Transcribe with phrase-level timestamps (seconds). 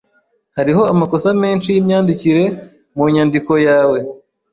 [0.57, 2.43] Hariho amakosa menshi yimyandikire
[2.95, 3.97] mu nyandiko yawe.